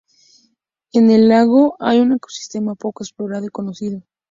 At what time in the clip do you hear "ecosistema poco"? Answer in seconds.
2.13-3.03